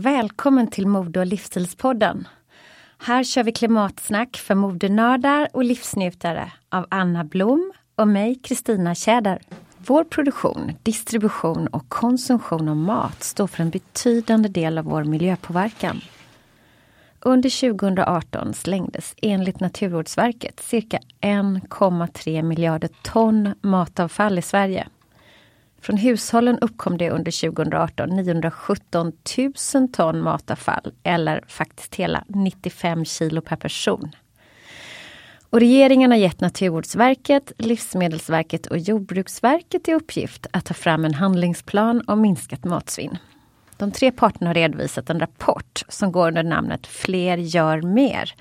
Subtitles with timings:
[0.00, 2.28] Välkommen till Mode och livsstilspodden.
[2.98, 9.40] Här kör vi klimatsnack för modenördar och livsnjutare av Anna Blom och mig, Kristina Tjäder.
[9.78, 16.00] Vår produktion, distribution och konsumtion av mat står för en betydande del av vår miljöpåverkan.
[17.20, 24.88] Under 2018 slängdes enligt Naturvårdsverket cirka 1,3 miljarder ton matavfall i Sverige.
[25.80, 29.12] Från hushållen uppkom det under 2018 917
[29.74, 34.10] 000 ton matavfall eller faktiskt hela 95 kilo per person.
[35.50, 42.02] Och regeringen har gett Naturvårdsverket, Livsmedelsverket och Jordbruksverket i uppgift att ta fram en handlingsplan
[42.06, 43.18] om minskat matsvinn.
[43.76, 48.34] De tre parterna har redovisat en rapport som går under namnet Fler gör mer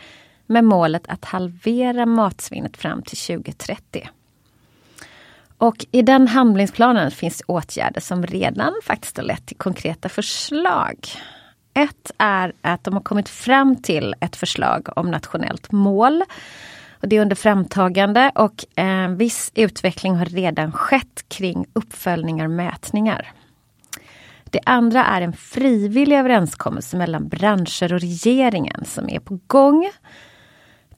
[0.45, 4.09] med målet att halvera matsvinnet fram till 2030.
[5.59, 11.07] Och i den handlingsplanen finns åtgärder som redan faktiskt har lett till konkreta förslag.
[11.73, 16.23] Ett är att de har kommit fram till ett förslag om nationellt mål.
[17.01, 22.51] Och det är under framtagande och eh, viss utveckling har redan skett kring uppföljningar och
[22.51, 23.31] mätningar.
[24.43, 29.89] Det andra är en frivillig överenskommelse mellan branscher och regeringen som är på gång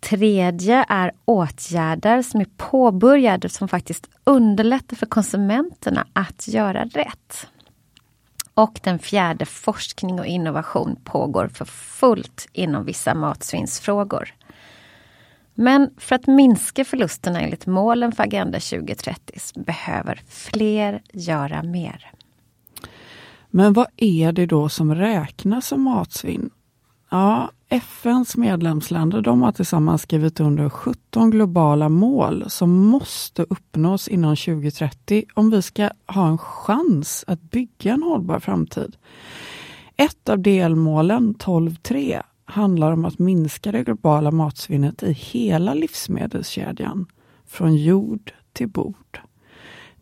[0.01, 7.47] tredje är åtgärder som är påbörjade som faktiskt underlättar för konsumenterna att göra rätt.
[8.53, 14.34] Och den fjärde, forskning och innovation pågår för fullt inom vissa matsvinnsfrågor.
[15.53, 22.11] Men för att minska förlusterna enligt målen för Agenda 2030 behöver fler göra mer.
[23.50, 26.50] Men vad är det då som räknas som matsvinn?
[27.09, 34.35] Ja, FNs medlemsländer de har tillsammans skrivit under 17 globala mål som måste uppnås innan
[34.35, 38.97] 2030 om vi ska ha en chans att bygga en hållbar framtid.
[39.97, 47.05] Ett av delmålen, 12.3, handlar om att minska det globala matsvinnet i hela livsmedelskedjan,
[47.47, 49.21] från jord till bord.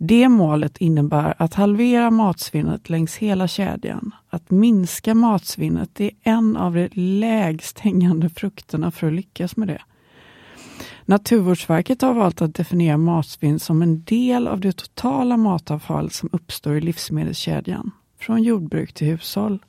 [0.02, 4.12] Det målet innebär att halvera matsvinnet längs hela kedjan.
[4.30, 9.82] Att minska matsvinnet är en av de lägst hängande frukterna för att lyckas med det.
[11.06, 16.78] Naturvårdsverket har valt att definiera matsvinn som en del av det totala matavfall som uppstår
[16.78, 19.59] i livsmedelskedjan, från jordbruk till hushåll.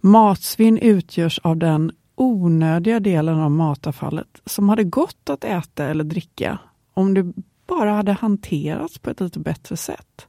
[0.00, 6.58] Matsvinn utgörs av den onödiga delen av matavfallet som hade gått att äta eller dricka
[6.94, 7.32] om det
[7.66, 10.26] bara hade hanterats på ett lite bättre sätt.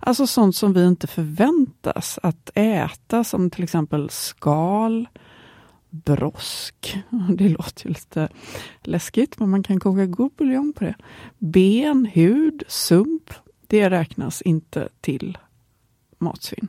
[0.00, 5.08] Alltså sånt som vi inte förväntas att äta som till exempel skal,
[5.90, 6.98] brosk.
[7.36, 8.28] Det låter ju lite
[8.82, 10.94] läskigt men man kan koka god buljong på det.
[11.38, 13.34] Ben, hud, sump.
[13.66, 15.38] Det räknas inte till
[16.18, 16.68] matsvinn.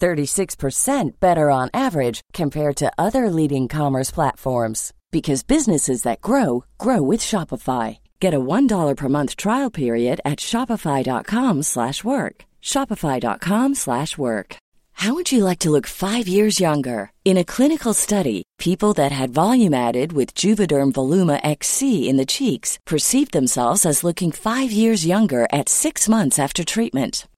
[0.00, 7.02] 36% better on average compared to other leading commerce platforms because businesses that grow grow
[7.02, 7.98] with Shopify.
[8.20, 12.44] Get a $1 per month trial period at shopify.com/work.
[12.62, 14.56] shopify.com/work.
[15.02, 17.10] How would you like to look 5 years younger?
[17.24, 22.32] In a clinical study, people that had volume added with Juvederm Voluma XC in the
[22.36, 27.26] cheeks perceived themselves as looking 5 years younger at 6 months after treatment.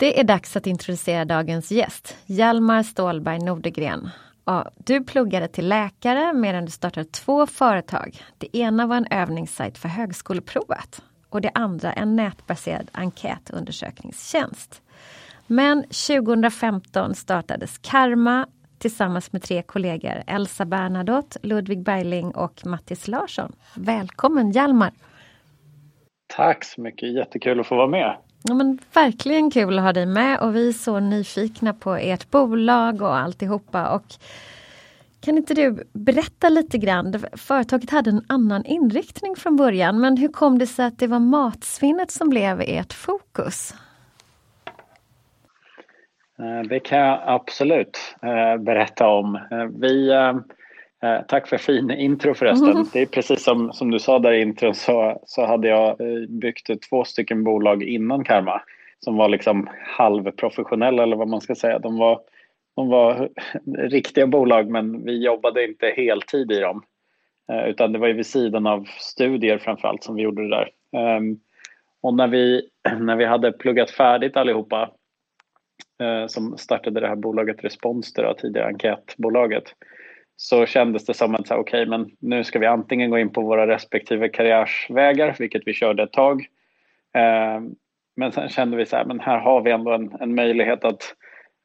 [0.00, 4.10] Det är dags att introducera dagens gäst, Hjalmar Stålberg Nordegren.
[4.44, 8.22] Ja, du pluggade till läkare medan du startade två företag.
[8.38, 14.82] Det ena var en övningssajt för högskoleprovet och det andra en nätbaserad enkätundersökningstjänst.
[15.46, 18.46] Men 2015 startades Karma
[18.78, 23.52] tillsammans med tre kollegor, Elsa Bernadotte, Ludvig Bergling och Mattis Larsson.
[23.74, 24.92] Välkommen Hjalmar!
[26.36, 28.16] Tack så mycket, jättekul att få vara med.
[28.42, 32.30] Ja, men verkligen kul att ha dig med och vi är så nyfikna på ert
[32.30, 33.94] bolag och alltihopa.
[33.94, 34.04] Och
[35.20, 37.24] kan inte du berätta lite grann?
[37.32, 41.18] Företaget hade en annan inriktning från början, men hur kom det sig att det var
[41.18, 43.74] matsvinnet som blev ert fokus?
[46.38, 49.34] Eh, det kan jag absolut eh, berätta om.
[49.36, 49.66] Eh,
[51.02, 52.70] Eh, tack för fin intro förresten.
[52.70, 52.86] Mm.
[52.92, 55.96] Det är precis som, som du sa där i intron så, så hade jag
[56.28, 58.62] byggt två stycken bolag innan Karma
[58.98, 61.78] som var liksom halvprofessionella eller vad man ska säga.
[61.78, 62.20] De var,
[62.76, 63.28] de var
[63.78, 66.82] riktiga bolag men vi jobbade inte heltid i dem.
[67.66, 70.70] Utan det var ju vid sidan av studier framförallt som vi gjorde det där.
[70.96, 71.38] Ehm,
[72.02, 72.68] och när vi,
[73.00, 74.90] när vi hade pluggat färdigt allihopa
[76.00, 79.64] Eh, som startade det här bolaget Responster, tidigare enkätbolaget,
[80.40, 83.40] så kändes det som att okej, okay, men nu ska vi antingen gå in på
[83.40, 86.46] våra respektive karriärsvägar, vilket vi körde ett tag.
[87.14, 87.60] Eh,
[88.16, 91.14] men sen kände vi så här, men här har vi ändå en, en möjlighet att,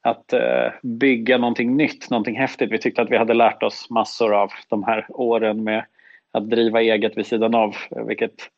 [0.01, 2.71] att eh, bygga någonting nytt, någonting häftigt.
[2.71, 5.85] Vi tyckte att vi hade lärt oss massor av de här åren med
[6.31, 7.75] att driva eget vid sidan av,
[8.07, 8.49] vilket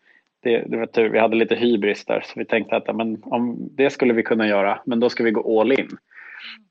[0.44, 3.70] det, det var tur, vi hade lite hybris där så vi tänkte att men, om
[3.72, 5.98] det skulle vi kunna göra men då ska vi gå all in.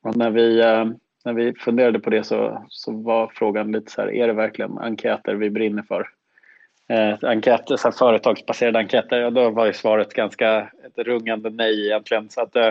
[0.03, 0.85] Och när, vi, eh,
[1.27, 4.79] när vi funderade på det så, så var frågan lite så här, är det verkligen
[4.79, 6.09] enkäter vi brinner för?
[6.89, 11.87] Eh, enkäter, så här, företagsbaserade enkäter, ja, då var ju svaret ganska ett rungande nej
[11.87, 12.31] egentligen.
[12.31, 12.71] Så att, eh,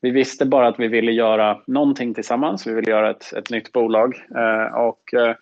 [0.00, 3.72] vi visste bara att vi ville göra någonting tillsammans, vi ville göra ett, ett nytt
[3.72, 5.34] bolag eh, och eh,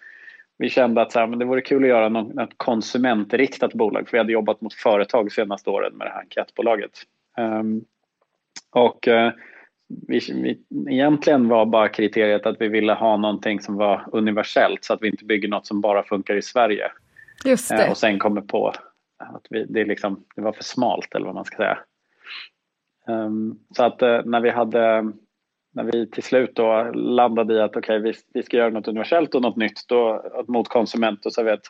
[0.59, 4.09] vi kände att så här, men det vore kul att göra något, ett konsumentriktat bolag
[4.09, 6.93] för vi hade jobbat mot företag senaste åren med det här enkätbolaget.
[7.39, 7.85] Um,
[8.71, 9.33] och eh,
[9.89, 10.59] vi, vi,
[10.93, 15.09] egentligen var bara kriteriet att vi ville ha någonting som var universellt så att vi
[15.09, 16.91] inte bygger något som bara funkar i Sverige.
[17.45, 17.85] Just det.
[17.85, 18.69] Uh, och sen kommer på
[19.19, 21.79] att vi, det, liksom, det var för smalt eller vad man ska säga.
[23.07, 25.13] Um, så att uh, när vi hade
[25.73, 29.35] när vi till slut då landade i att okay, vi, vi ska göra något universellt
[29.35, 31.67] och något nytt då, mot konsument och så har vi ett,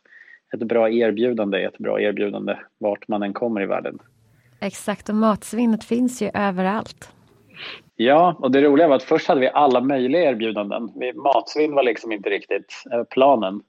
[0.54, 3.98] ett bra erbjudande, ett bra erbjudande vart man än kommer i världen.
[4.60, 7.12] Exakt, och matsvinnet finns ju överallt.
[8.00, 10.92] Ja, och det roliga var att först hade vi alla möjliga erbjudanden.
[10.94, 13.62] Vi, matsvinn var liksom inte riktigt eh, planen.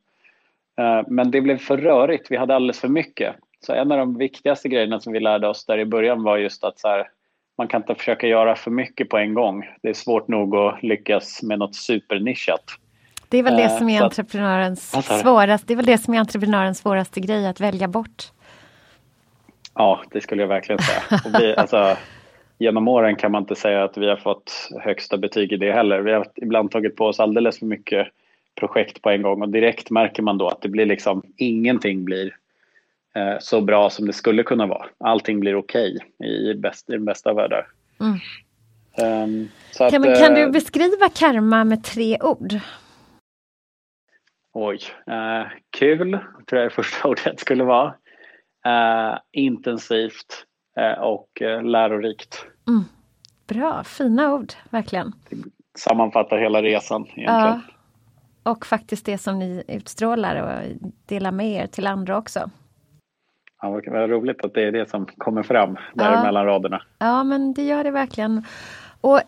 [0.80, 3.36] Eh, men det blev för rörigt, vi hade alldeles för mycket.
[3.66, 6.64] Så en av de viktigaste grejerna som vi lärde oss där i början var just
[6.64, 7.08] att så här,
[7.58, 9.66] man kan inte försöka göra för mycket på en gång.
[9.82, 12.64] Det är svårt nog att lyckas med något supernischat.
[13.30, 16.78] Det är väl det som är entreprenörens svåraste, det är väl det som är entreprenörens
[16.78, 18.24] svåraste grej, att välja bort.
[19.76, 21.22] Ja, det skulle jag verkligen säga.
[21.40, 21.98] Vi, alltså,
[22.60, 26.02] genom åren kan man inte säga att vi har fått högsta betyg i det heller.
[26.02, 28.08] Vi har ibland tagit på oss alldeles för mycket
[28.56, 32.34] projekt på en gång och direkt märker man då att det blir liksom ingenting blir
[33.16, 34.86] Eh, så bra som det skulle kunna vara.
[34.98, 37.68] Allting blir okej okay i, bäst, i den bästa av världar.
[38.00, 38.20] Mm.
[39.24, 42.54] Um, kan, att, kan, du eh, beskriva karma med tre ord?
[44.54, 47.94] Oj, uh, kul tror jag det första ordet skulle vara.
[48.68, 50.46] Uh, intensivt
[51.00, 51.30] och
[51.64, 52.46] lärorikt.
[52.68, 52.84] Mm.
[53.48, 55.14] Bra, fina ord, verkligen.
[55.30, 57.62] Det sammanfattar hela resan egentligen.
[58.44, 58.52] Ja.
[58.52, 62.50] Och faktiskt det som ni utstrålar och delar med er till andra också.
[63.62, 66.24] Ja, vad roligt att det är det som kommer fram där ja.
[66.24, 66.82] mellan raderna.
[67.00, 68.44] Ja, men det gör det verkligen.
[69.02, 69.22] Och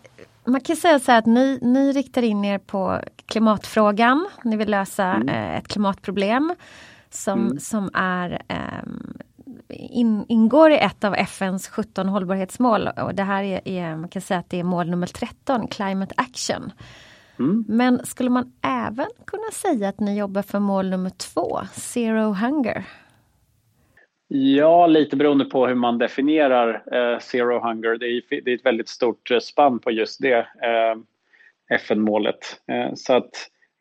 [0.44, 4.28] man kan säga så här att ni, ni riktar in er på klimatfrågan.
[4.44, 5.28] Ni vill lösa mm.
[5.28, 6.54] eh, ett klimatproblem
[7.10, 7.58] som, mm.
[7.58, 8.88] som är eh,
[9.72, 14.22] in, ingår i ett av FNs 17 hållbarhetsmål och det här är, är, man kan
[14.22, 16.72] säga att det är mål nummer 13, Climate Action.
[17.38, 17.64] Mm.
[17.68, 22.84] Men skulle man även kunna säga att ni jobbar för mål nummer två, Zero Hunger?
[24.34, 27.96] Ja, lite beroende på hur man definierar eh, zero hunger.
[27.96, 30.96] Det är, det är, ett väldigt stort eh, spann på just det eh,
[31.76, 32.60] FN-målet.
[32.68, 33.30] Eh, så att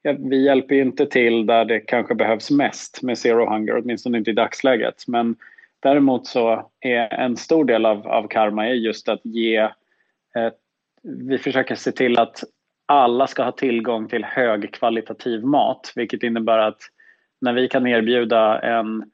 [0.01, 4.31] ja, vi hjälper inte till där det kanske behövs mest med zero hunger, åtminstone inte
[4.31, 5.03] i dagsläget.
[5.07, 5.35] Men
[5.81, 9.57] däremot så är en stor del av, av karma är just att ge
[10.35, 10.51] eh,
[11.03, 12.43] vi försöker se till att
[12.85, 16.79] alla ska ha tillgång till högkvalitativ mat, vilket innebär att
[17.41, 19.11] när vi kan erbjuda en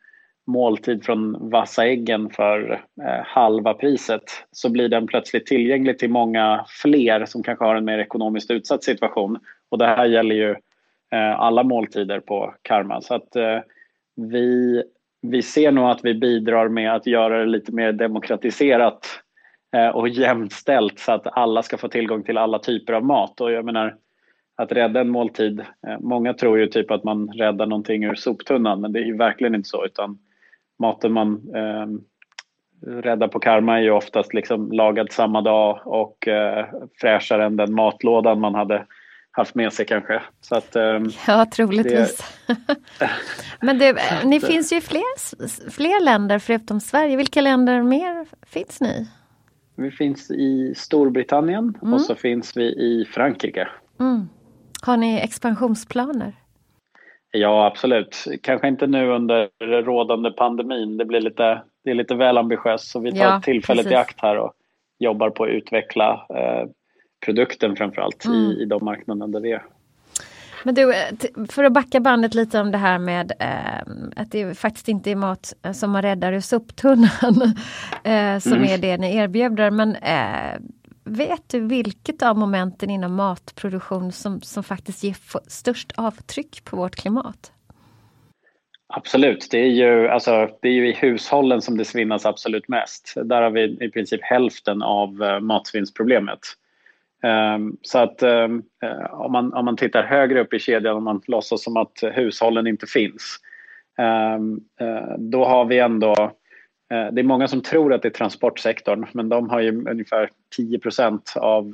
[0.47, 2.71] måltid från Vassa äggen för
[3.01, 7.85] eh, halva priset så blir den plötsligt tillgänglig till många fler som kanske har en
[7.85, 9.39] mer ekonomiskt utsatt situation.
[9.69, 10.49] Och det här gäller ju
[11.11, 13.01] eh, alla måltider på Karma.
[13.01, 13.59] Så att eh,
[14.15, 14.83] vi,
[15.31, 19.07] vi ser nog att vi bidrar med att göra det lite mer demokratiserat
[19.75, 23.41] eh, och jämställt så att alla ska få tillgång till alla typer av mat.
[23.41, 23.95] Och jag menar,
[24.57, 25.59] att rädda en måltid.
[25.59, 29.17] Eh, många tror ju typ att man räddar någonting ur soptunnan men det är ju
[29.17, 30.17] verkligen inte så utan
[30.79, 31.87] maten man eh,
[33.01, 36.65] räddar på Karma är ju oftast liksom lagad samma dag och eh,
[37.01, 38.85] fräschare än den matlådan man hade
[39.37, 40.21] haft med sig kanske.
[40.41, 42.35] Så att, eh, ja, troligtvis.
[42.47, 43.09] Det...
[43.61, 47.17] Men du, ni finns ju i fler, fler länder förutom Sverige.
[47.17, 49.07] Vilka länder mer finns ni
[49.75, 51.93] Vi finns i Storbritannien mm.
[51.93, 53.67] och så finns vi i Frankrike.
[53.99, 54.29] Mm.
[54.81, 56.33] Har ni expansionsplaner?
[57.31, 58.25] Ja, absolut.
[58.41, 59.49] Kanske inte nu under
[59.81, 60.97] rådande pandemin.
[60.97, 63.91] Det, blir lite, det är lite väl ambitiöst så vi tar ja, tillfället precis.
[63.91, 64.53] i akt här och
[64.99, 66.69] jobbar på att utveckla eh,
[67.27, 68.37] produkten framförallt mm.
[68.37, 69.63] i, i de marknaderna där vi är.
[70.63, 71.15] Men du, eh,
[71.49, 75.15] för att backa bandet lite om det här med eh, att det faktiskt inte är
[75.15, 77.09] mat eh, som man räddar ur soptunnan
[78.03, 78.63] eh, som mm.
[78.63, 79.71] är det ni erbjuder.
[79.71, 80.59] Men eh,
[81.09, 85.15] Vet du vilket av momenten inom matproduktion som, som faktiskt ger
[85.49, 87.51] störst avtryck på vårt klimat?
[88.89, 93.13] Absolut, det är, ju, alltså, det är ju i hushållen som det svinnas absolut mest.
[93.23, 96.39] Där har vi i princip hälften av uh, matsvinnsproblemet.
[97.23, 101.03] Ehm, så att ehm, eh, om, man, om man tittar högre upp i kedjan, om
[101.03, 103.37] man låtsas som att hushållen inte finns,
[103.97, 106.13] ehm, eh, då har vi ändå
[106.91, 110.29] eh, det är många som tror att det är transportsektorn men de har ju ungefär
[110.57, 111.71] 10% av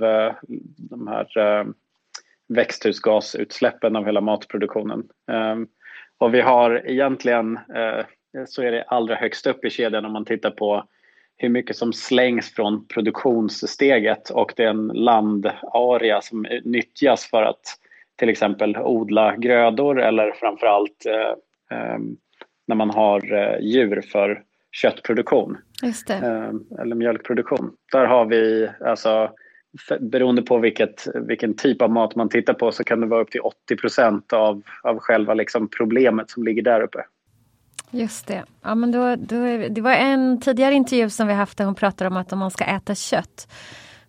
[0.78, 1.66] de här
[2.48, 5.04] växthusgasutsläppen av hela matproduktionen.
[6.18, 7.60] Och vi har egentligen,
[8.48, 10.84] så är det allra högst upp i kedjan om man tittar på
[11.44, 17.62] hur mycket som slängs från produktionssteget och den landarea som nyttjas för att
[18.16, 21.98] till exempel odla grödor eller framförallt eh, eh,
[22.68, 25.58] när man har eh, djur för köttproduktion.
[26.24, 27.72] Eh, eller mjölkproduktion.
[27.92, 29.32] Där har vi alltså
[30.00, 33.32] beroende på vilket, vilken typ av mat man tittar på så kan det vara upp
[33.32, 37.06] till 80 procent av, av själva liksom problemet som ligger där uppe.
[37.94, 38.44] Just det.
[38.62, 42.08] Ja, men då, då, det var en tidigare intervju som vi haft där hon pratade
[42.08, 43.48] om att om man ska äta kött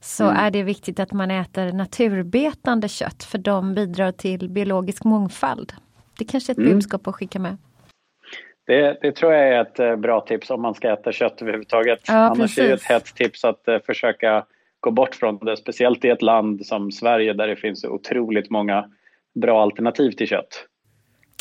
[0.01, 0.37] så mm.
[0.37, 5.73] är det viktigt att man äter naturbetande kött för de bidrar till biologisk mångfald.
[6.19, 6.73] Det kanske är ett mm.
[6.73, 7.57] budskap att skicka med.
[8.67, 12.01] Det, det, tror jag är ett eh, bra tips om man ska äta kött överhuvudtaget.
[12.07, 12.59] Ja, Annars precis.
[12.59, 14.45] är det ett hett tips att uh, försöka
[14.81, 18.91] gå bort från det, speciellt i ett land som Sverige där det finns otroligt många
[19.35, 20.67] bra alternativ till kött.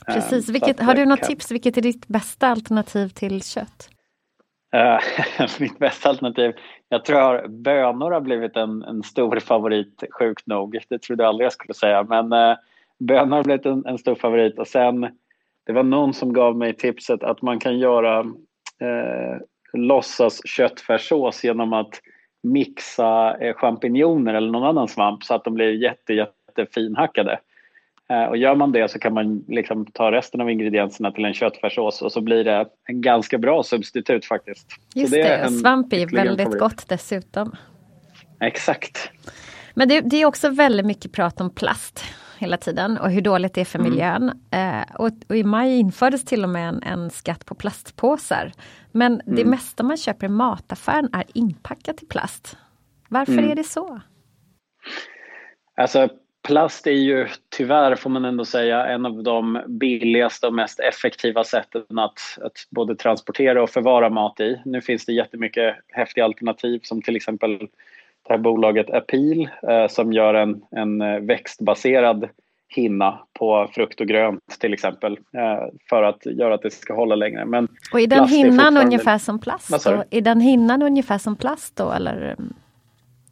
[0.08, 0.50] Precis.
[0.50, 1.28] Ehm, Vilket, har du något kan...
[1.28, 1.52] tips?
[1.52, 3.90] Vilket är ditt bästa alternativ till kött?
[4.76, 6.52] Uh, mitt bästa alternativ?
[6.90, 10.84] Jag tror bönor har blivit en, en stor favorit, sjukt nog.
[10.90, 12.04] Det trodde jag aldrig jag skulle säga.
[12.04, 12.56] Men uh,
[13.00, 14.60] bönor har blivit en, en, stor favorit.
[14.60, 15.02] Och sen,
[15.66, 19.38] det var någon som gav mig tipset att man kan göra uh,
[19.74, 22.02] låtsas köttfärssås genom att
[22.44, 27.32] mixa uh, champinjoner eller någon annan svamp så att de blir jätte, jätte finhackade.
[27.32, 27.38] Eh,
[28.30, 32.02] och gör man det så kan man liksom ta resten av ingredienserna till en köttfärssås
[32.02, 34.68] och så blir det en ganska bra substitut faktiskt.
[34.96, 36.60] Just det, det svamp är väldigt favorit.
[36.60, 37.56] gott dessutom.
[38.42, 39.12] Exakt.
[39.74, 42.04] Men det, det, är också väldigt mycket prat om plast
[42.38, 43.92] hela tiden och hur dåligt det är för mm.
[43.92, 44.42] miljön.
[44.52, 48.52] Eh, och, och, i maj infördes till och med en, en skatt på plastpåsar.
[48.92, 49.36] Men mm.
[49.36, 52.58] det mesta man köper i mataffären är inpackat i plast.
[53.10, 53.52] Varför mm.
[53.52, 54.02] är det så?
[55.78, 56.10] Alltså
[56.44, 61.44] Plast är ju tyvärr, får man ändå säga, en av de billigaste och mest effektiva
[61.44, 64.62] sätten att, att både transportera och förvara mat i.
[64.66, 67.60] Nu finns det jättemycket häftiga alternativ som till exempel
[68.28, 72.30] det här bolaget Appeal eh, som gör en, en eh, växtbaserad
[72.68, 77.16] hinna på frukt och grönt till exempel eh, för att göra att det ska hålla
[77.16, 77.46] längre.
[77.46, 79.86] Men och är den hinnan ungefär som plast?
[79.86, 80.04] Då?
[80.12, 82.38] Är den hinnan ungefär som plast då eller?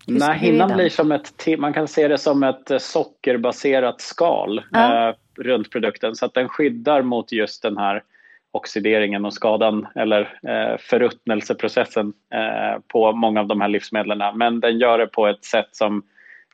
[0.08, 5.10] Nej, hinnan blir som ett, man kan se det som ett eh, sockerbaserat skal ja.
[5.10, 8.04] eh, runt produkten så att den skyddar mot just den här
[8.52, 14.38] oxideringen och skadan eller eh, förruttnelseprocessen eh, på många av de här livsmedlen.
[14.38, 16.04] Men den gör det på ett sätt som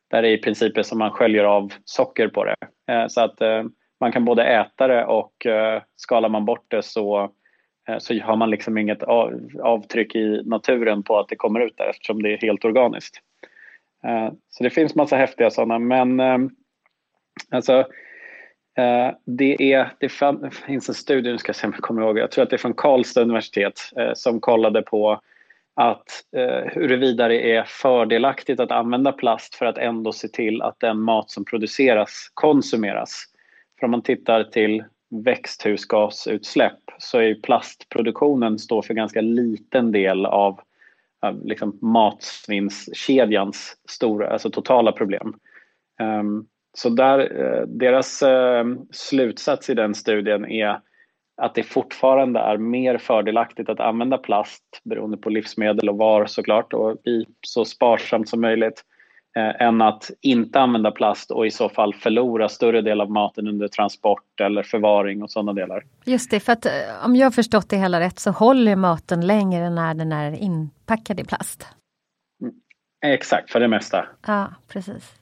[0.07, 2.55] där det i princip är som man sköljer av socker på det.
[2.93, 3.63] Eh, så att eh,
[3.99, 7.31] man kan både äta det och eh, skalar man bort det så
[7.87, 9.03] eh, så har man liksom inget
[9.63, 13.21] avtryck i naturen på att det kommer ut där eftersom det är helt organiskt.
[14.03, 16.49] Eh, så det finns massa häftiga sådana men ehm,
[17.51, 17.79] alltså
[18.77, 20.09] eh, det, är, det
[20.65, 22.55] finns en studie, nu ska jag se om jag kommer ihåg, jag tror att det
[22.55, 25.21] är från Karlstad universitet eh, som kollade på
[25.79, 26.23] att
[26.65, 31.29] huruvida det är fördelaktigt att använda plast för att ändå se till att den mat
[31.29, 33.23] som produceras konsumeras.
[33.79, 40.59] För om man tittar till växthusgasutsläpp så är plastproduktionen står för ganska liten del av
[41.43, 45.33] liksom matsvinnskedjans stora, alltså totala problem.
[46.01, 50.79] Um, så där, eh, deras ehm, slutsats i den studien är
[51.41, 56.73] att det fortfarande är mer fördelaktigt att använda plast beroende på livsmedel och var såklart
[56.73, 58.83] och i så sparsamt som möjligt
[59.39, 63.67] än att inte använda plast och i så fall förlora större del av maten under
[63.67, 65.83] transport eller förvaring och sådana delar.
[66.05, 66.71] Just det, för att eh,
[67.05, 71.23] om jag förstått det hela rätt så håller maten längre när den är inpackad i
[71.23, 71.67] plast.
[72.41, 72.53] Mm,
[73.05, 74.05] exakt, för det mesta.
[74.27, 75.15] Ja, precis.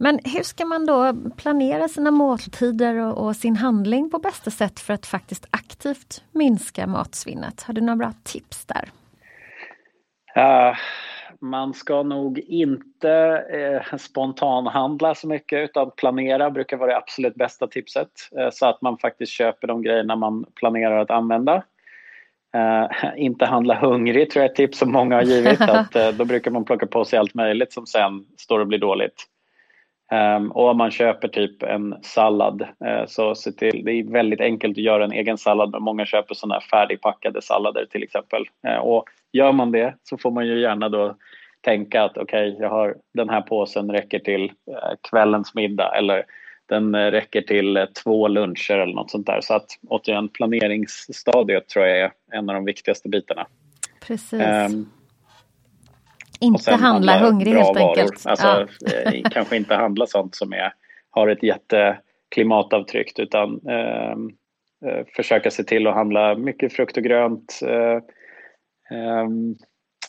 [0.00, 4.80] Men hur ska man då planera sina måltider och, och, sin handling på bästa sätt
[4.80, 7.62] för att faktiskt aktivt minska matsvinnet?
[7.62, 8.88] Har du några bra tips där?
[10.36, 10.76] Uh,
[11.40, 13.10] man ska nog inte
[13.50, 18.08] eh, spontanhandla så mycket utan planera brukar vara det absolut bästa tipset.
[18.38, 21.62] Eh, så att man faktiskt köper de grejerna man planerar att använda.
[22.54, 25.60] Eh, inte handla hungrig tror jag är ett tips som många har givit.
[25.68, 28.78] att, eh, då brukar man plocka på sig allt möjligt som sen står och blir
[28.78, 29.24] dåligt.
[30.12, 34.40] Um, och om man köper typ en sallad uh, så se till, det är väldigt
[34.40, 38.44] enkelt att göra en egen sallad men många köper sådana färdigpackade sallader till exempel.
[38.68, 41.16] Uh, och gör man det så får man ju gärna då
[41.60, 46.24] tänka att okej, okay, jag har den här påsen räcker till uh, kvällens middag eller
[46.66, 49.40] den räcker till två luncher eller något sånt där.
[49.40, 53.46] Så att återigen planeringsstadiet tror jag är en av de viktigaste bitarna.
[54.00, 54.42] Precis.
[54.42, 54.90] Um,
[56.40, 58.26] inte handla hungrig helt enkelt.
[58.26, 59.12] Alltså, ja.
[59.12, 60.72] Eh, kanske inte handla sånt som är,
[61.10, 64.30] har ett jätteklimatavtryck utan ehm,
[64.86, 67.60] eh, försöka se till att handla mycket frukt och grönt.
[67.62, 68.00] Eh,
[68.98, 69.56] ehm,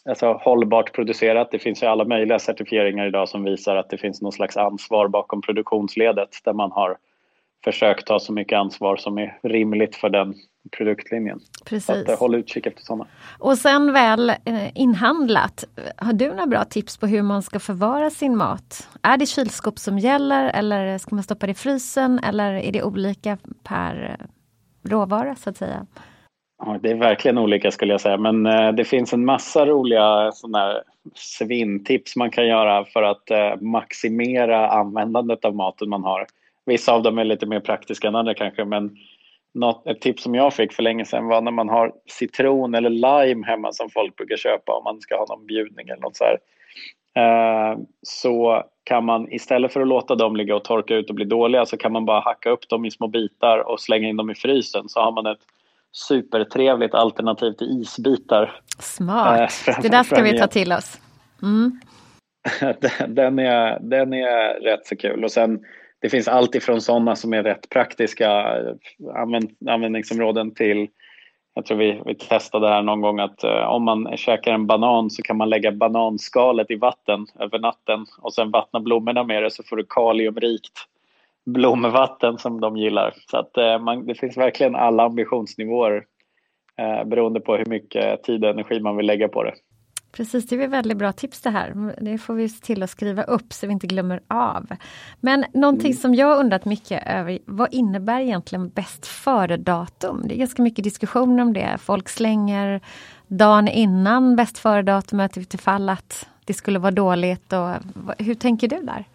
[0.10, 1.52] alltså hållbart producerat.
[1.52, 5.08] Det finns ju alla möjliga certifieringar idag som visar att det finns någon slags ansvar
[5.08, 6.98] bakom produktionsledet där man har
[7.64, 10.36] försökt ta så mycket ansvar som är rimligt för den
[10.78, 11.40] produktlinjen.
[11.66, 11.86] Precis.
[11.86, 13.06] Så att, eh, håll utkik efter sådana.
[13.40, 15.64] Och sen väl eh, inhandlat,
[15.98, 18.88] har du några bra tips på hur man ska förvara sin mat?
[19.02, 22.84] Är det kylskåp som gäller eller ska man stoppa det i frysen eller är det
[22.84, 24.26] olika per eh,
[24.90, 25.86] råvara så att säga?
[26.60, 30.32] Ja, det är verkligen olika skulle jag säga men eh, det finns en massa roliga
[30.32, 30.82] sådana
[31.16, 36.28] svintips man kan göra för att eh, maximera användandet av maten man har.
[36.66, 38.98] Vissa av dem är lite mer praktiska än andra kanske men
[39.54, 42.90] något, ett tips som jag fick för länge sedan var när man har citron eller
[42.90, 46.24] lime hemma som folk brukar köpa om man ska ha någon bjudning eller något så
[46.24, 46.38] här.
[47.16, 51.26] Eh, så kan man istället för att låta dem ligga och torka ut och bli
[51.26, 54.30] dåliga så kan man bara hacka upp dem i små bitar och slänga in dem
[54.30, 55.40] i frysen så har man ett
[55.92, 58.62] supertrevligt alternativ till isbitar.
[58.80, 61.00] Smart, eh, det där ska vi ta till oss.
[61.42, 61.80] Mm.
[63.08, 65.60] den, är, den är rätt så kul och sen
[66.02, 68.74] det finns allt ifrån sådana som är rätt praktiska eh,
[69.16, 70.88] använd, användningsområden till
[71.54, 75.10] jag tror vi, vi testade här någon gång att uh, om man käkar en banan
[75.10, 79.52] så kan man lägga bananskalet i vatten över natten och sen vattna blommorna med det
[79.52, 80.74] så får du kaliumrikt
[81.54, 83.14] blomvatten som de gillar.
[83.32, 85.96] Så att uh, man, det finns verkligen alla ambitionsnivåer
[86.82, 89.54] uh, beroende på hur mycket tid och energi man vill lägga på det.
[90.12, 91.94] Precis, det är väldigt bra tips det här.
[92.02, 94.68] Det får vi se till att skriva upp så vi inte glömmer av.
[95.20, 95.98] Men någonting mm.
[95.98, 100.24] som jag undrat mycket över, vad innebär egentligen bäst före-datum?
[100.28, 101.78] Det är ganska mycket diskussioner om det.
[101.80, 102.82] Folk slänger
[103.28, 107.54] dagen innan bäst före-datumet utifall att det skulle vara dåligt.
[107.54, 107.70] Och,
[108.18, 109.06] hur tänker du där?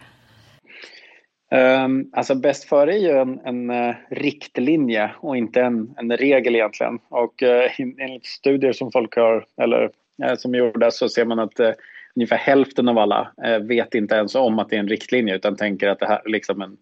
[1.50, 6.54] Um, alltså bäst före är ju en, en uh, riktlinje och inte en, en regel
[6.54, 6.98] egentligen.
[7.08, 9.90] Och uh, enligt studier som folk har, eller
[10.22, 11.72] Eh, som är gjorda så ser man att eh,
[12.16, 15.88] ungefär hälften av alla vet inte ens om att det är en riktlinje utan tänker
[15.88, 16.76] att det här är liksom en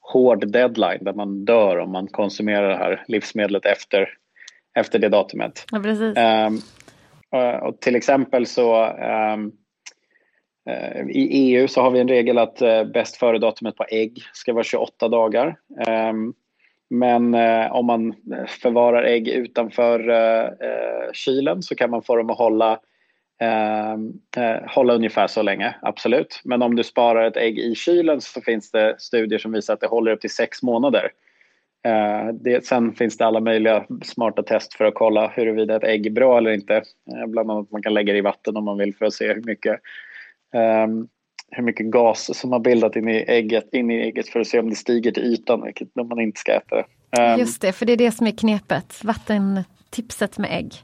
[0.00, 4.08] hård deadline där man dör om man konsumerar det här livsmedlet efter,
[4.74, 5.64] efter det datumet.
[5.72, 6.16] Ja, precis.
[6.16, 6.60] Um,
[7.62, 9.52] och till exempel så um,
[10.68, 14.52] Eh, i EU så har vi en regel att eh, bäst före-datumet på ägg ska
[14.52, 15.56] vara 28 dagar.
[15.86, 16.34] Ehm,
[16.90, 18.14] men eh, om man
[18.62, 19.98] förvarar ägg utanför
[21.12, 22.80] kylen så kan man få dem att hålla,
[23.40, 24.12] ehm,
[24.68, 26.40] hålla ungefär så länge, absolut.
[26.44, 29.80] Men om du sparar ett ägg i kylen så finns det studier som visar att
[29.80, 31.10] det håller upp till sex månader.
[32.32, 36.10] Det, sen finns det alla möjliga smarta test för att kolla huruvida ett ägg är
[36.10, 36.82] bra eller inte.
[37.26, 39.42] Bland annat man kan lägga det i vatten om man vill för att se hur
[39.42, 39.80] mycket
[40.54, 41.08] ehm,
[41.50, 44.58] hur mycket gas som har bildat in i ägget, in i ägget för att se
[44.58, 46.76] om det stiger till ytan, vilket man inte ska äta.
[47.18, 50.74] Um, Just det, för det är det som är knepet, vattentipset med ägg.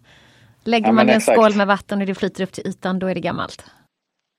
[0.65, 2.99] Lägger ja, man det i en skål med vatten och det flyter upp till ytan,
[2.99, 3.65] då är det gammalt.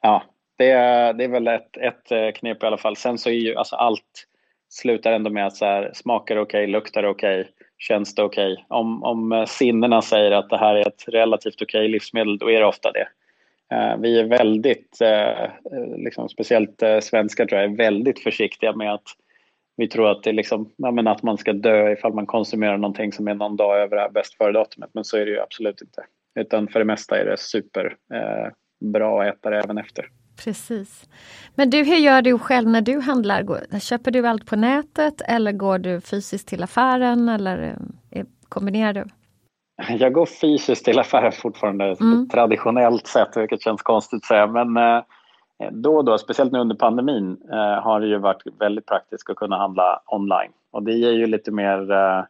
[0.01, 0.23] Ja,
[0.57, 2.95] det är, det är väl ett, ett eh, knep i alla fall.
[2.95, 4.27] Sen så är ju alltså allt
[4.69, 8.53] slutar ändå med att så här, smakar okej, okay, luktar okej, okay, känns det okej.
[8.53, 8.65] Okay.
[8.67, 12.59] Om, om eh, sinnena säger att det här är ett relativt okej livsmedel, då är
[12.59, 13.07] det ofta det.
[13.73, 18.75] Eh, vi är väldigt, eh, eh, liksom, speciellt eh, svenskar tror jag, är väldigt försiktiga
[18.75, 19.07] med att
[19.77, 23.27] vi tror att, det liksom, ja, att man ska dö ifall man konsumerar någonting som
[23.27, 24.89] är någon dag över det här bäst före-datumet.
[24.93, 26.05] Men så är det ju absolut inte.
[26.39, 30.09] Utan för det mesta är det superbra eh, att äta det även efter.
[30.43, 31.09] Precis.
[31.55, 33.79] Men du, hur gör du själv när du handlar?
[33.79, 37.77] Köper du allt på nätet eller går du fysiskt till affären eller
[38.11, 39.05] eh, kombinerar du?
[39.99, 42.29] Jag går fysiskt till affären fortfarande mm.
[42.29, 44.47] traditionellt sett, vilket känns konstigt att säga.
[44.47, 45.03] Men eh,
[45.71, 49.35] då och då, speciellt nu under pandemin, eh, har det ju varit väldigt praktiskt att
[49.35, 50.51] kunna handla online.
[50.71, 52.23] Och det ger ju lite mer, eh,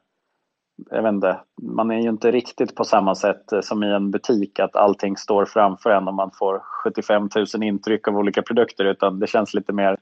[0.90, 4.60] jag vet inte, man är ju inte riktigt på samma sätt som i en butik
[4.60, 9.20] att allting står framför en och man får 75 000 intryck av olika produkter utan
[9.20, 9.98] det känns lite mer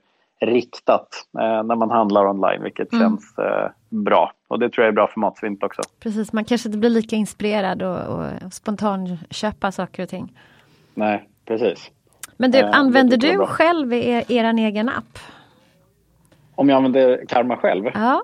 [0.46, 1.08] riktat
[1.40, 3.04] eh, när man handlar online, vilket mm.
[3.04, 4.32] känns eh, bra.
[4.48, 5.82] Och det tror jag är bra för matsvint också.
[6.00, 10.40] Precis, man kanske inte blir lika inspirerad och, och spontan köpa saker och ting.
[10.94, 11.92] Nej, precis.
[12.38, 15.20] Men du, eh, använder du själv er, er egen app?
[16.56, 17.86] Om jag använder Karma själv?
[17.94, 18.24] Ja.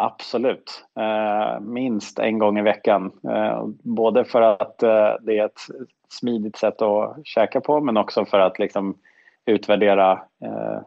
[0.00, 0.84] Absolut.
[1.00, 3.12] Eh, minst en gång i veckan.
[3.28, 5.60] Eh, både för att eh, det är ett
[6.08, 8.94] smidigt sätt att käka på men också för att liksom
[9.46, 10.12] utvärdera
[10.44, 10.80] eh,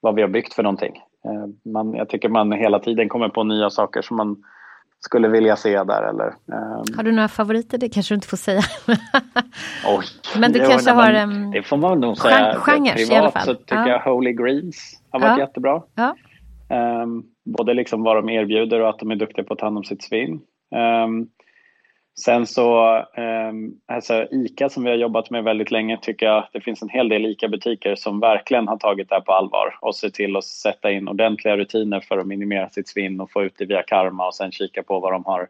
[0.00, 0.96] vad vi har byggt för någonting.
[1.24, 4.36] Eh, man, jag tycker man hela tiden kommer på nya saker som man
[5.00, 6.02] skulle vilja se där.
[6.02, 6.96] Eller, um...
[6.96, 7.78] Har du några favoriter?
[7.78, 8.62] Det kanske du inte får säga.
[9.86, 10.04] Oj,
[10.40, 12.54] men du kanske har en Det får man nog säga.
[12.54, 13.42] Genre, Privat i alla fall.
[13.42, 13.88] så tycker ja.
[13.88, 15.44] jag Holy Greens har varit ja.
[15.44, 15.82] jättebra.
[15.94, 16.14] Ja.
[17.02, 19.78] Um, både liksom vad de erbjuder och att de är duktiga på att ta hand
[19.78, 20.40] om sitt svinn.
[21.04, 21.28] Um,
[22.24, 23.52] sen så, eh,
[23.86, 27.08] alltså ICA som vi har jobbat med väldigt länge tycker jag det finns en hel
[27.08, 30.90] del ICA-butiker som verkligen har tagit det här på allvar och ser till att sätta
[30.90, 34.34] in ordentliga rutiner för att minimera sitt svinn och få ut det via Karma och
[34.34, 35.48] sen kika på vad de har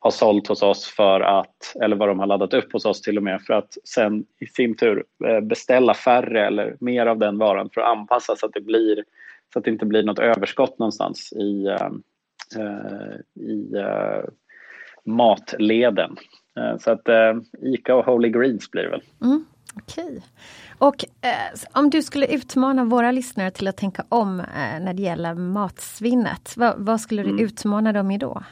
[0.00, 3.16] har sålt hos oss för att, eller vad de har laddat upp hos oss till
[3.16, 7.38] och med för att sen i sin tur eh, beställa färre eller mer av den
[7.38, 9.04] varan för att anpassa så att det blir
[9.52, 12.02] så att det inte blir något överskott någonstans i, ehm,
[12.56, 14.24] eh, i eh,
[15.10, 16.16] matleden.
[16.58, 17.08] Uh, så att
[17.62, 19.02] ICA och Holy Greens blir det väl.
[19.22, 19.44] Mm,
[19.76, 20.04] Okej.
[20.04, 20.20] Okay.
[20.78, 21.04] Och
[21.72, 24.36] om du skulle utmana våra lyssnare till att tänka om
[24.80, 27.44] när det gäller matsvinnet, vad, vad skulle du mm.
[27.44, 28.42] utmana dem i då?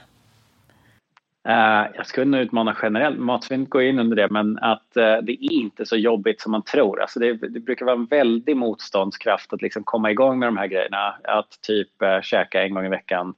[1.49, 5.53] Uh, jag skulle nog utmana generellt, matsvinn går in under det, men att det är
[5.53, 7.01] inte så jobbigt som man tror.
[7.01, 10.67] Alltså det, det, brukar vara en väldig motståndskraft att liksom komma igång med de här
[10.67, 11.15] grejerna.
[11.25, 11.91] Att typ
[12.23, 13.35] käka en gång i veckan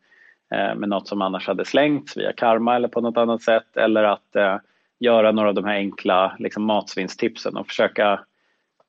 [0.51, 3.77] med något som annars hade slängts via karma eller på något annat sätt.
[3.77, 4.57] Eller att uh,
[4.99, 8.21] göra några av de här enkla liksom, matsvinnstipsen och försöka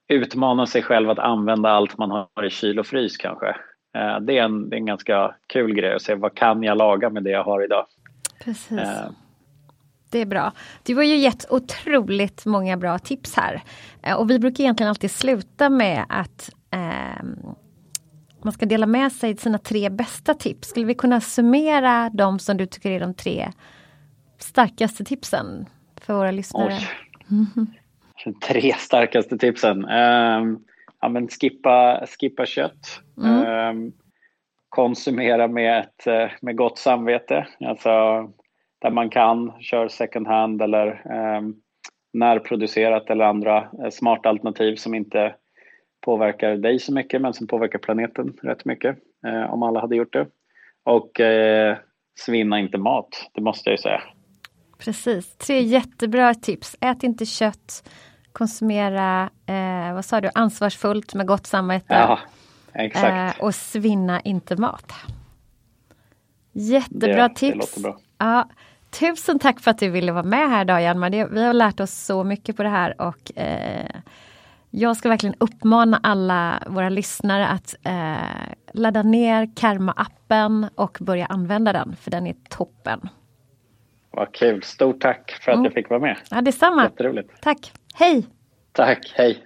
[0.08, 3.56] utmana sig själv att använda allt man har i kyl och frys kanske.
[4.22, 7.10] det, är en, det är en ganska kul grej att se vad kan jag laga
[7.10, 7.86] med det jag har idag.
[8.44, 8.80] Precis.
[8.80, 9.12] Uh,
[10.12, 10.52] det är bra.
[10.84, 13.62] Du har ju gett otroligt många bra tips här.
[14.18, 17.52] Och vi brukar egentligen alltid sluta med att uh,
[18.44, 20.68] man ska dela med sig sina tre bästa tips.
[20.68, 23.52] Skulle vi kunna summera de som du tycker är de tre
[24.38, 25.66] starkaste tipsen
[26.02, 26.78] för våra lyssnare?
[27.32, 27.66] Mm -hmm.
[28.48, 29.78] Tre starkaste tipsen.
[29.78, 30.66] Um,
[31.02, 33.02] ja, men skippa, skippa kött.
[33.18, 33.78] Mm.
[33.78, 33.94] Um,
[34.70, 37.48] konsumera med, ett, eh, med gott samvete.
[37.60, 37.90] Alltså
[38.82, 41.42] där man kan, kör second hand eller eh,
[42.14, 45.36] närproducerat eller andra eh, smarta alternativ som inte
[46.02, 50.14] påverkar dig så mycket men som påverkar planeten rätt mycket eh, om alla hade gjort
[50.14, 50.28] det.
[50.84, 51.78] Och eh,
[52.20, 54.02] svinna inte mat, det måste jag ju säga.
[54.78, 56.78] Precis, tre jättebra tips.
[56.82, 57.90] Ät inte kött,
[58.32, 61.86] konsumera, eh, vad sa du, ansvarsfullt med gott samvete.
[61.94, 62.20] Ja,
[62.74, 63.38] Exakt.
[63.38, 64.94] Eh, och svinna inte mat.
[66.52, 67.76] Jättebra det, tips.
[67.76, 68.50] Det ja,
[69.00, 71.10] tusen tack för att du ville vara med här idag Hjalmar.
[71.10, 73.96] Vi har lärt oss så mycket på det här och eh,
[74.72, 81.74] jag ska verkligen uppmana alla våra lyssnare att eh, ladda ner Karma-appen och börja använda
[81.74, 83.10] den för den är toppen.
[84.12, 85.66] Vad kul, stort tack för att mm.
[85.66, 86.18] jag fick vara med.
[86.30, 86.84] Ja, detsamma.
[86.84, 87.42] Jätteroligt.
[87.42, 88.26] Tack, hej!
[88.74, 89.46] Tack, hej!